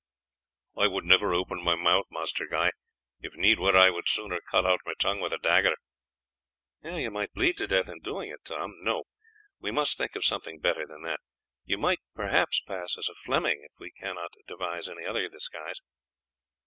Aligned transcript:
"I 0.75 0.87
would 0.87 1.05
never 1.05 1.31
open 1.31 1.63
my 1.63 1.75
mouth, 1.75 2.07
Master 2.09 2.47
Guy; 2.47 2.71
if 3.19 3.35
need 3.35 3.59
were 3.59 3.77
I 3.77 3.91
would 3.91 4.09
sooner 4.09 4.41
cut 4.49 4.65
out 4.65 4.79
my 4.83 4.95
tongue 4.97 5.19
with 5.19 5.31
a 5.31 5.37
dagger." 5.37 5.75
"You 6.83 7.11
might 7.11 7.33
bleed 7.33 7.57
to 7.57 7.67
death 7.67 7.87
in 7.87 7.99
the 7.99 8.03
doing 8.03 8.31
of 8.31 8.37
it, 8.37 8.45
Tom. 8.45 8.77
No; 8.81 9.03
we 9.59 9.69
must 9.69 9.99
think 9.99 10.15
of 10.15 10.25
something 10.25 10.57
better 10.59 10.87
than 10.87 11.03
that. 11.03 11.19
You 11.65 11.77
might 11.77 11.99
perhaps 12.15 12.61
pass 12.61 12.97
as 12.97 13.09
a 13.09 13.13
Fleming, 13.13 13.61
if 13.63 13.73
we 13.77 13.91
cannot 13.91 14.33
devise 14.47 14.87
any 14.87 15.05
other 15.05 15.29
disguise." 15.29 15.79